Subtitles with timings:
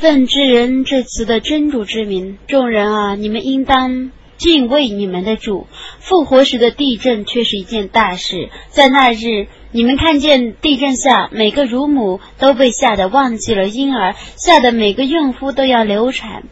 [0.00, 5.66] 愤之人这词的真主之名，众人啊，你们应当敬畏你们的主。
[5.98, 16.44] 复活时的地震却是一件大事，在那日，你们看见地震下每个乳母都被吓得忘记了婴儿，吓得每个孕妇都要流产。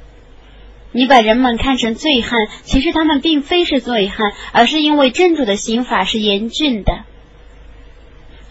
[0.93, 7.07] 你把人们看成醉汉，其实他们并非是醉汉，而是因为真主的刑法是严峻的。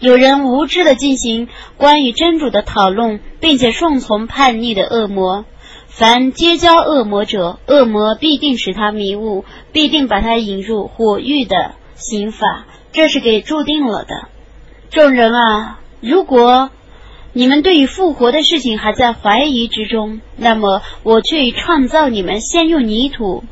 [0.00, 5.44] 有人无知的进行关于真主的讨论，并且顺从叛逆的恶魔。
[5.88, 14.28] 凡结交恶魔者，恶魔必定使他迷雾，必定把他引入火狱的刑法，这是给注定了的。
[14.90, 16.70] 众人啊，如果
[17.32, 23.42] 你们对于复活的事情还在怀疑之中，那么我却创造你们，先用泥土，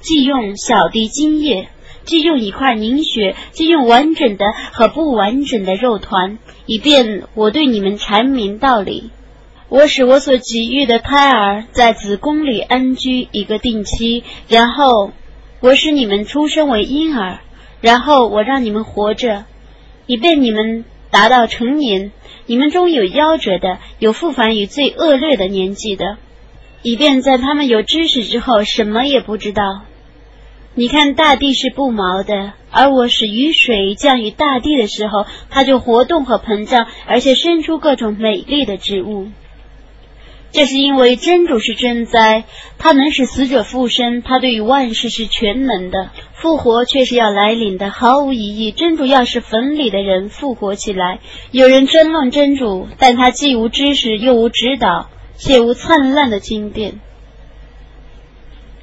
[0.00, 1.70] 即用小滴精液。
[2.04, 9.10] 既用一块凝血，既用完整的和不完整的肉团，以便我对你们阐明道理。
[9.68, 15.12] 我使我所给予的胎儿在子宫里安居一个定期，然后
[15.60, 17.40] 我使你们出生为婴儿，
[17.80, 19.46] 然后我让你们活着，
[20.06, 22.12] 以便你们达到成年。
[22.46, 26.18] 你们中有夭折的，有复返于最恶劣的年纪的，
[26.82, 29.62] 以便在他们有知识之后，什么也不知道。
[30.76, 39.28] 你看，大地是不毛的，而我使雨水降于大地的时候，它就活动和膨胀，而且生出各种美丽的植物。
[40.50, 42.44] 这是因为真主是真灾，
[42.78, 46.10] 他能使死者复生，他对于万事是全能的。
[46.32, 48.72] 复活却是要来临的，毫无疑义。
[48.72, 51.20] 真主要是坟里的人复活起来。
[51.52, 57.00] 有人争论真主，但他既无知识，又无指导，且无灿烂的经典。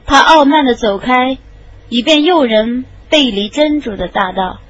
[0.06, 1.38] 他傲慢的走开。
[1.92, 4.62] 以便诱人背离真主的大道。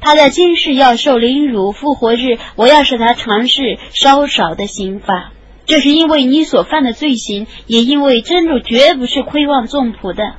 [0.00, 5.32] 他在今世要受凌辱，复活日我要使他尝试稍少的刑罚。
[5.64, 10.34] 这是因为你所犯的罪行，也因为真主绝不是亏望纵仆的。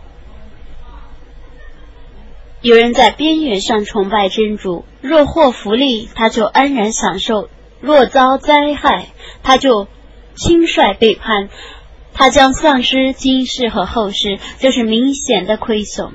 [2.61, 7.48] 有人在边缘上崇拜真主，若获福利，他就安然享受；
[7.80, 9.08] 若遭灾害，
[9.43, 9.88] 他就
[10.36, 11.48] 轻率背叛。
[12.20, 16.12] 他将丧失今世和后世，这是明显的亏损。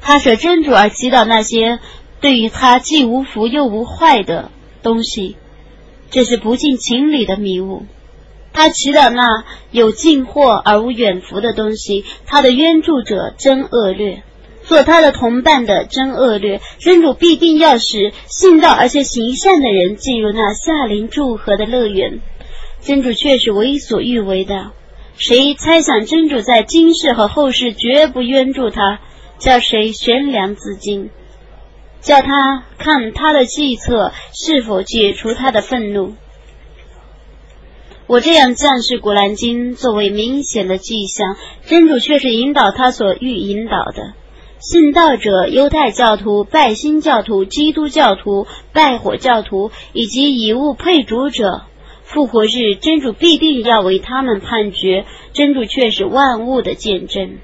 [0.00, 1.78] 他舍真主而祈祷那些
[2.20, 4.50] 对于他既无福又无坏的
[4.82, 5.36] 东西，
[6.10, 7.86] 这是不近情理的迷雾。
[8.52, 14.24] 他祈祷那有近祸而无远福的东西，他的援助者真恶劣，
[14.64, 16.60] 做他的同伴的真恶劣。
[16.80, 22.20] 真主必定要使信道而且行善的人进入那下临祝贺的乐园。
[22.88, 24.70] 真主却是为所欲为的。
[25.18, 29.00] 谁猜想真主在今世和后世绝不援助他，
[29.36, 31.10] 叫谁悬梁自尽，
[32.00, 36.14] 叫他看他的计策是否解除他的愤怒。
[38.06, 44.14] 我这样降示古兰经作为明显的迹象，真主却是引导他所欲引导的。
[44.60, 51.64] 信道者、犹太教徒、拜新教徒、基督教徒、拜火教徒以及以物配主者。
[52.08, 55.04] 复活日，真主必定要为他们判决。
[55.34, 57.36] 真主却是万物的见证。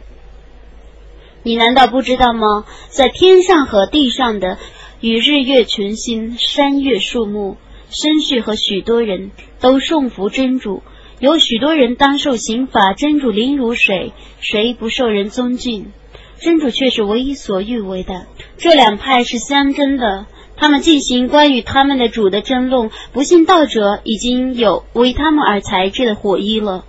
[1.43, 2.65] 你难道不知道吗？
[2.89, 4.59] 在天上和地上的，
[5.01, 7.59] 与日月群星、山岳树木、
[7.91, 10.83] 生畜和许多人都顺服真主。
[11.21, 15.93] 有许多人当受刑罚，真主灵如水，谁不受人尊敬？
[16.39, 18.27] 真主却是为所欲为的。
[18.57, 20.27] 这两派是相争的。
[20.57, 26.85] 他们进行关于他们的主的争论，不信道者已经有为他们而裁制的火衣了。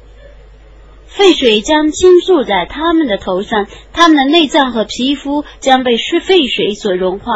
[1.07, 7.31] 沸水将倾注在他们的头上，他们的内脏和皮肤将被是沸水所融化。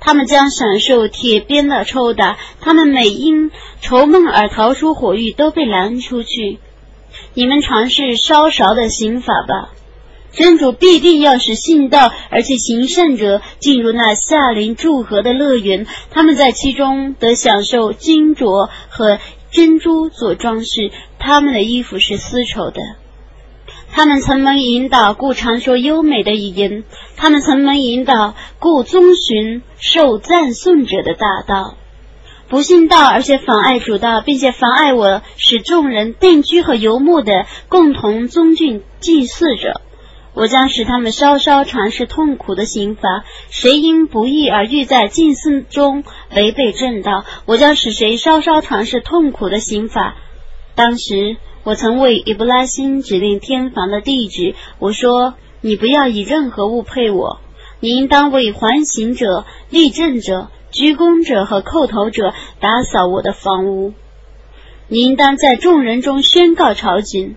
[0.00, 3.50] 他们将享受铁鞭的抽打，他们每因
[3.80, 6.58] 愁闷而逃出火狱，都被拦出去。
[7.34, 9.70] 你们尝试烧勺的刑法吧。
[10.32, 19.18] 真主必定要使信道而且行善者进入那夏林祝贺的乐园，他们在其中得享受金镯和
[19.50, 22.80] 珍珠做装饰，他们的衣服是丝绸的。
[23.90, 26.84] 他们曾能引导故常说优美的语言，
[27.16, 31.74] 他们曾能引导故遵循受赞颂者的大道。
[32.48, 39.80] 不信道而且妨碍主道，并且妨碍我使众人定居和游牧的共同尊敬祭祀者。
[40.38, 43.24] 我将使他们稍稍尝试痛苦的刑罚。
[43.50, 46.04] 谁因不义而欲在禁寺中
[46.34, 50.14] 违背正道，我将使谁稍稍尝试痛苦的刑罚。
[50.76, 54.54] 当时我曾为伊布拉辛指定天房的地址。
[54.78, 57.40] 我说：“你不要以任何物配我，
[57.80, 63.92] 你应当为环行者、立正者、鞠躬者和叩头者打扫我的房屋。”
[64.86, 67.34] 你应当在众人中宣告朝觐，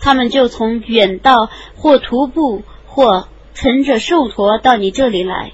[0.00, 1.32] 他们就从远道
[1.76, 5.52] 或徒步或乘着兽驼到你这里来，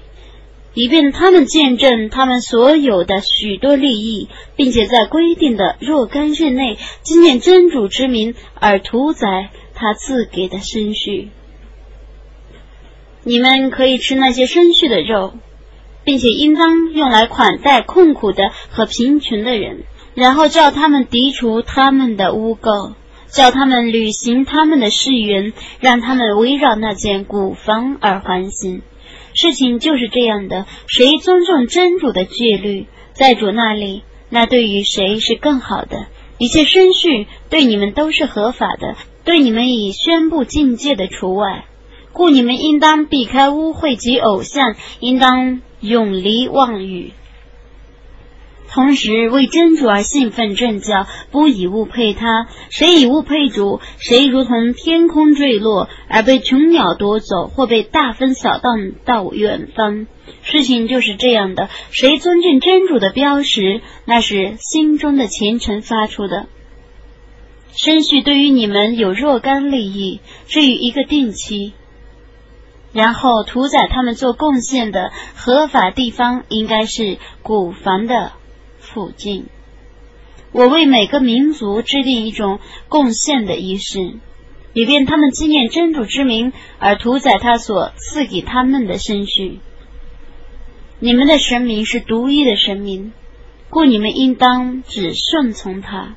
[0.73, 11.29] 以便他们见证他们所有的许多利益，并且在规定的若干日内纪念真主之名而屠宰他赐给的牲畜。
[13.23, 15.33] 你们可以吃那些生畜的肉，
[16.03, 19.83] 并且应当用来款待困苦的和贫穷的人。
[20.13, 22.95] 然后叫他们涤除他们的污垢，
[23.31, 28.81] 叫他们履行他们的誓言，让他们围绕那件古房而环行。
[29.33, 36.07] 事情就是这样的：谁尊重真主的戒律，在主那里，那对于谁是更好的？
[36.37, 41.65] 一切申序对你们都是合法的，对你们已宣布境界的除外。
[42.13, 47.13] 故你们应当避开污秽及偶像，应当永离妄语。
[48.73, 52.47] 同时为真主而兴奋正教，不以物配他。
[52.69, 60.07] 谁以物配主，谁如同天空坠落而被穷鸟夺走，或被大风扫荡到远方。
[60.43, 61.69] 事情就是这样的。
[61.91, 66.47] 谁尊敬真主的标识，那是心中的虔诚发出的。
[67.73, 71.73] 申序对于你们有若干利益，至于一个定期，
[72.93, 78.31] 然后屠宰他们做贡献的合法地方，应该是古房的。
[78.93, 79.45] 附近，
[80.51, 82.59] 我为每个民族制定一种
[82.89, 84.15] 贡献的仪式，
[84.73, 89.59] 以便他们纪念真主之名而屠宰他所赐给他们的身躯。
[90.99, 93.13] 你们的神明是独一的神明，
[93.69, 96.15] 故你们应当只顺从他。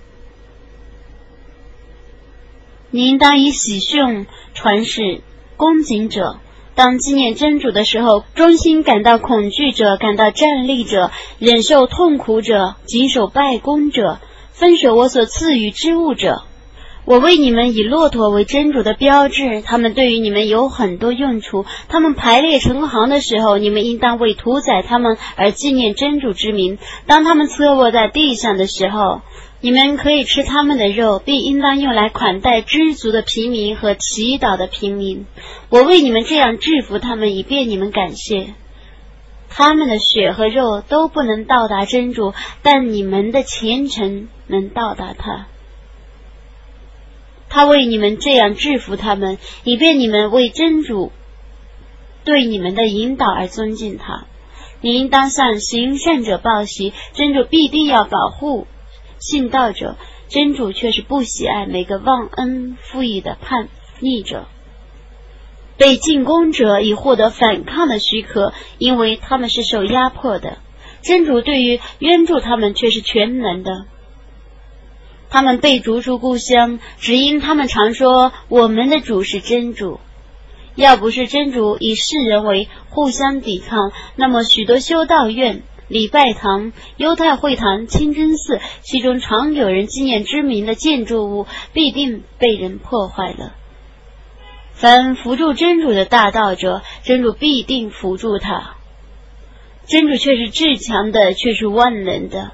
[2.91, 5.21] 你应当以喜讯传世，
[5.57, 6.39] 恭敬者。
[6.77, 14.19] 当纪念真主的时候，衷心感到恐惧者，感到站立者，忍受痛苦者，谨守拜功者，
[14.53, 16.43] 分舍我所赐予之物者，
[17.05, 21.65] 我为你们以骆驼为真主的标志，他们对于你们有很多用处。
[21.89, 29.21] 他们排列成行的时候，你们应当为屠宰他们而纪念真主之名；当他们侧卧在地上的时候，
[29.65, 35.25] 你们可以吃他们的肉，并应当用来款待知足的平民和祈祷的平民。
[35.71, 38.53] 我为你们这样制服他们，以便你们感谢。
[39.49, 45.47] 他们的血和肉都不能到达真主，但你们的虔诚能到达他。
[47.49, 51.11] 他为你们这样制服他们，以便你们为真主
[52.27, 54.27] 对你们的引导而尊敬他。
[54.83, 58.67] 你应当向行善者报喜，真主必定要保护。
[59.19, 59.97] 信道者，
[60.29, 63.69] 真主却是不喜爱每个忘恩负义的叛
[64.01, 64.47] 逆者。
[65.77, 70.59] 被进攻者已获得反抗的许可，因为他们是受压迫的。
[71.03, 73.87] 真主对于援助他们却是全能的。
[75.31, 79.99] 他们被逐出故乡，只因他们常说我们的主是真主。
[80.77, 85.63] 要不是真主以世人为互相抵抗，那么许多修道院。
[85.89, 93.55] 礼拜堂、犹太会堂、清真寺，其中常有人纪念之名的建筑物，必定被人破坏了。
[94.73, 98.77] 凡扶助真主的大道者，真主必定扶助他。
[99.87, 102.53] 真主却是至强的，却是万能的。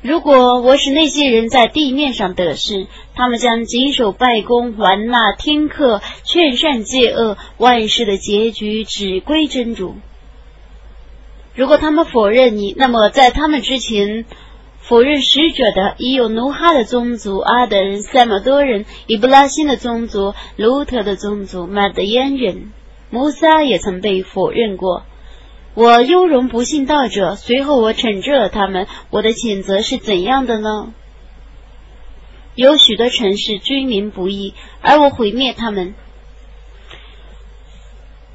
[0.00, 9.96] 如果我使那些人在地面上得势，他们将谨守拜功、还纳天课、劝善戒恶，万事的结局只归真主。
[11.54, 14.24] 如果他们否认你，那么在他们之前
[14.78, 22.72] 否认使者的已有努哈的宗族阿德人、塞马多人、伊布拉辛的宗族、卢特的宗族、马德烟人、
[23.08, 25.04] 摩萨也曾被否认过。
[25.74, 28.86] 我优容不信道者，随后我惩治了他们。
[29.10, 30.92] 我的谴责是怎样的呢？
[32.54, 35.94] 有许多城市居民不义，而我毁灭他们。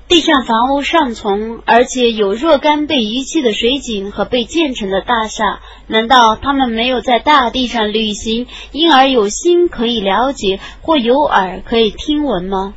[0.10, 5.62] 地上房屋尚存，而且有若干被遗弃的水井和被建成的大厦。
[5.86, 12.74] 难道他们没有在大地上旅行，因而有心可以了解，或有耳可以听闻吗？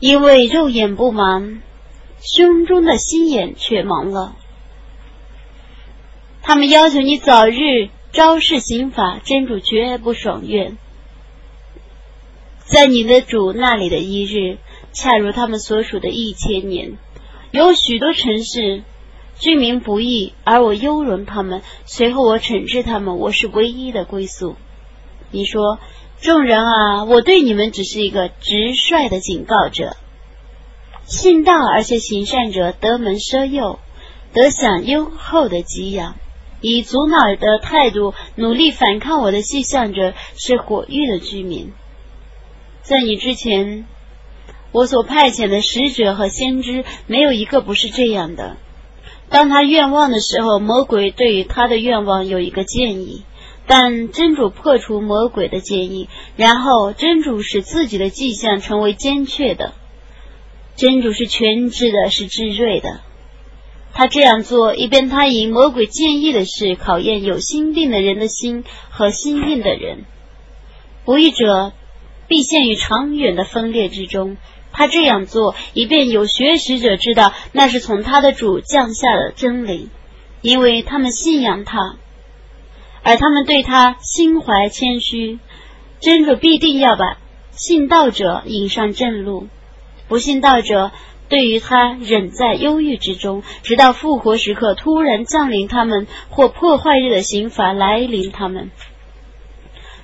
[0.00, 1.58] 因为肉眼不盲，
[2.22, 4.36] 胸中的心眼却盲了。
[6.40, 10.78] 他们要求你早日昭示刑法，真主绝不爽愿。
[12.64, 14.56] 在你的主那里的一日。
[14.96, 16.96] 恰如他们所属的一千年，
[17.50, 18.82] 有许多城市
[19.38, 21.60] 居民不易，而我优容他们。
[21.84, 24.56] 随后我惩治他们，我是唯一的归宿。
[25.30, 25.78] 你说，
[26.18, 29.98] 众人啊，我对你们只是一个直率的警告者。
[31.04, 33.78] 信道而且行善者得门奢佑，
[34.32, 36.14] 得享优厚的给养。
[36.62, 41.74] 以阻挠的态度努力反抗我的迹象者是火域的居民。
[42.80, 43.86] 在你之前，
[44.72, 48.56] 我所派遣的使者和先知没有一个不是这样的。
[49.28, 53.24] 当他愿望的时候，魔鬼对于他的愿望有一个建议，
[53.66, 59.72] 但真主破除魔鬼的建议，然后真主使自己的迹象成为坚确的。
[60.76, 63.00] 真主是全知的，是智睿的。
[63.94, 70.04] 他这样做，以便他以魔鬼建议的事考验有心病的人的心和心硬的人。
[71.06, 71.72] 不义者
[72.28, 74.36] 必陷于长远的分裂之中。
[74.76, 79.88] 他这样做，以便有学习者知道那是从他的主降下的真理，
[80.42, 81.96] 因为他们信仰他，
[83.02, 85.38] 而他们对他心怀谦虚。
[85.98, 87.16] 真主必定要把
[87.52, 89.48] 信道者引上正路，
[90.08, 90.90] 不信道者
[91.30, 98.70] 对于他忍在忧郁之中，直到复活时刻突然降临他们，或破坏日的刑罚来临他们。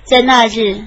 [0.03, 0.81] 在那日，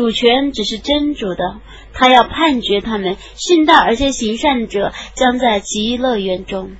[0.00, 1.60] 主权只是真主的。
[1.92, 6.70] 他要判决他们信道而且行善者将在极乐园中；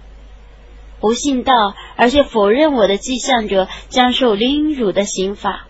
[1.01, 1.53] 不信道
[1.97, 5.67] 而且否认我的迹象者将受凌辱的刑罚。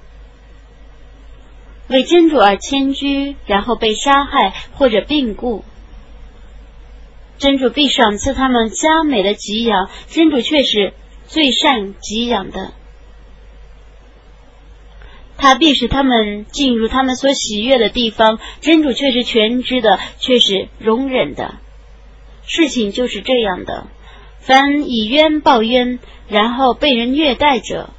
[1.88, 5.64] 为真主而迁居，然后被杀害或者病故，
[7.38, 9.90] 真主必赏赐他们佳美的给养。
[10.08, 10.92] 真主却是
[11.26, 12.74] 最善给养的。
[15.40, 18.38] 他必使他们进入他们所喜悦的地方。
[18.60, 21.56] 真主却是全知的，却是容忍的。
[22.46, 23.88] 事情就是这样的。
[24.40, 27.90] 凡以冤报冤，然后被人虐待者，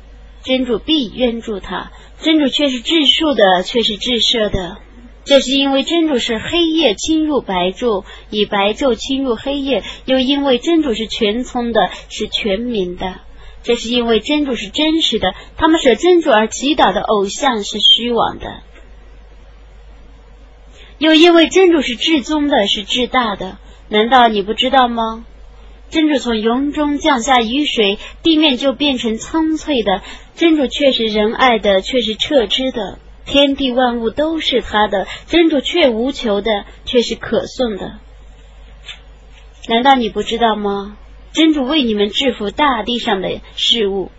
[0.44, 1.92] 真主必冤助他。
[2.20, 4.78] 真主却是治数的，却是治赦的。
[5.24, 13.22] 这是因为真主是黑夜侵入白昼，以白昼侵入黑夜，又因为真主是全聪的，是全民的。
[13.64, 18.62] 这是因为真主是真实的，他们舍真主而祈祷的偶像是虚妄的；
[20.98, 23.58] 又因为真主是至宗的，是至大的。
[23.88, 25.26] 难道你不知道吗？
[25.90, 30.02] 真主从云中降下雨水，地面就变成苍翠的。
[30.36, 32.98] 真主却是仁爱的，却是撤之的。
[33.26, 38.00] 天地万物都是他的，真主却无求的，却是可颂的。
[39.68, 40.98] 难道你不知道吗？
[41.34, 44.12] 真主为你们制服大地上的事物，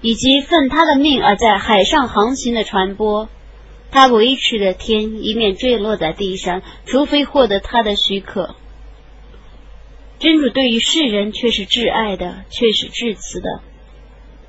[0.00, 3.28] 以及奉他的命而在海上航行的船舶。
[3.92, 8.54] 他维持着天，以免坠落在地上，除非获得他的许可。
[10.20, 13.62] 真主对于世人却是挚爱的，却是至慈的。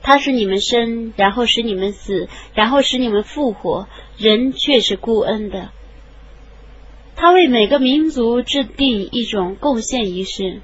[0.03, 3.87] 他使你们生，然后使你们死，然后使你们复活。
[4.17, 5.71] 人却是孤恩的。
[7.15, 10.61] 他为每个民族制定一种贡献仪式。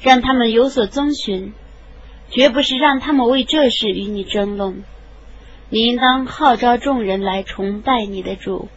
[0.00, 1.52] 让他们有所遵循，
[2.30, 4.84] 绝不是让他们为这事与你争论。
[5.70, 8.68] 你应当号召众人来崇拜你的主。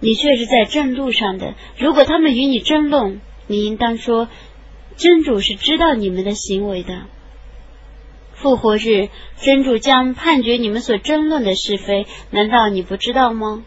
[0.00, 1.54] 你却是在正路上的。
[1.78, 4.28] 如果他们与你争论，你应当说：
[4.96, 7.04] 真主是知道你们的行为的。
[8.34, 9.08] 复活日，
[9.40, 12.06] 真主将判决你们所争论的是非。
[12.30, 13.64] 难道你不知道吗？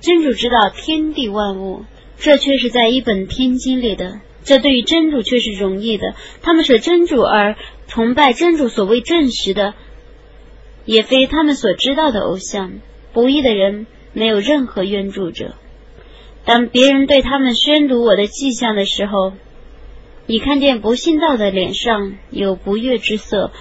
[0.00, 1.84] 真主知道天地万物，
[2.18, 4.20] 这却是在一本天经里的。
[4.44, 6.14] 这对于真主却是容易的。
[6.42, 7.56] 他们舍真主而
[7.86, 9.74] 崇拜真主所谓证实的，
[10.84, 12.80] 也非他们所知道的偶像。
[13.12, 15.54] 不义的人没有任何援助者。
[16.44, 19.32] 当别人对他们宣读我的迹象的时候，
[20.26, 23.52] 你看见不信道的脸上有不悦之色。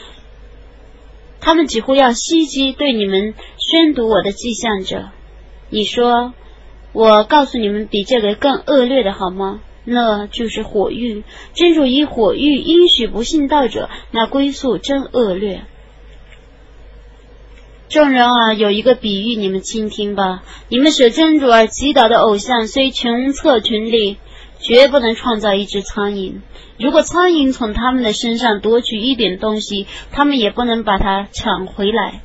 [1.41, 5.09] 他们几乎要袭击对你们宣读我的迹象者。
[5.69, 6.33] 你说，
[6.93, 9.59] 我告诉你们比这个更恶劣的好吗？
[9.83, 11.23] 那就是火狱，
[11.53, 15.63] 真主以火狱应许不信道者，那归宿真恶劣。
[17.89, 20.43] 众人啊，有一个比喻，你们倾听吧。
[20.69, 24.17] 你们舍真主而祈祷的偶像，虽穷策群力，
[24.59, 26.35] 绝不能创造一只苍蝇。
[26.79, 32.21] 如果苍蝇从他们的身上夺取一点东西，他们也不能把它抢回来。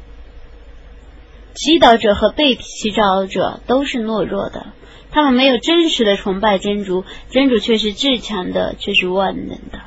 [1.54, 4.66] 祈祷者和被祈祷者都是懦弱的。
[5.16, 9.80] 他们没有真实的崇拜真主，真主却是至强的，却是万能的。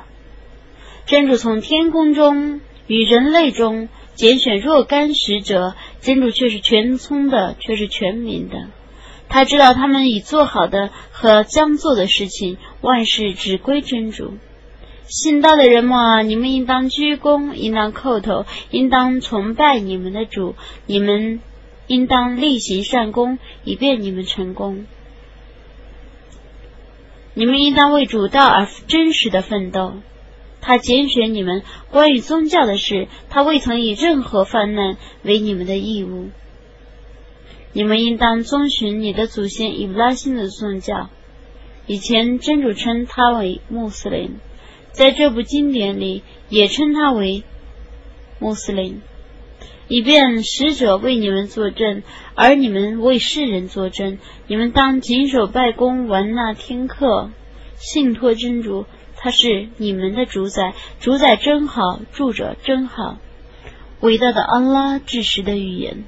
[1.06, 8.70] 真主从天空中与人类中拣选若干使者，真主却是全聪的，却是全民的。
[9.28, 14.32] 他知道他们已做好的和将做的事情，万事只归真主。
[15.06, 20.56] 信道的人们啊，你们应当鞠躬，应当叩头，应当崇拜你们的主。
[20.86, 21.38] 你们
[21.86, 24.86] 应当例行善功，以便你们成功。
[27.40, 29.94] 你们应当为主道而真实的奋斗。
[30.60, 36.28] 他拣选你们关于宗教的事，他未曾以任何犯难为你们的义务。
[37.72, 41.08] 你们应当遵循你的祖先伊布拉辛的宗教。
[41.86, 44.36] 以前真主称他为穆斯林，
[44.92, 47.42] 在这部经典里也称他为
[48.38, 49.00] 穆斯林，
[49.90, 52.04] 以便使者为你们作证，
[52.36, 54.18] 而你们为世人作证。
[54.46, 57.30] 你们当谨守拜功，玩纳天课，
[57.76, 58.86] 信托真主。
[59.16, 63.18] 他是你们的主宰，主宰真好，住者真好。
[64.00, 66.04] 伟大的安拉至实的语言。